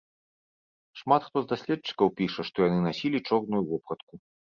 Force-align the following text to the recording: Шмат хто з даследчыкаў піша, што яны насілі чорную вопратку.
Шмат 1.01 1.21
хто 1.27 1.37
з 1.43 1.47
даследчыкаў 1.51 2.07
піша, 2.21 2.41
што 2.47 2.57
яны 2.69 2.79
насілі 2.87 3.21
чорную 3.29 3.61
вопратку. 3.73 4.13